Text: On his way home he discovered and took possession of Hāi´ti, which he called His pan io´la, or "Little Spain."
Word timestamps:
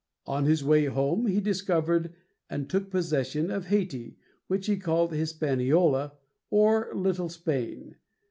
On 0.25 0.45
his 0.45 0.63
way 0.63 0.85
home 0.85 1.27
he 1.27 1.39
discovered 1.39 2.11
and 2.49 2.67
took 2.67 2.89
possession 2.89 3.51
of 3.51 3.67
Hāi´ti, 3.67 4.15
which 4.47 4.65
he 4.65 4.75
called 4.77 5.13
His 5.13 5.31
pan 5.31 5.59
io´la, 5.59 6.13
or 6.49 6.89
"Little 6.95 7.29
Spain." 7.29 7.97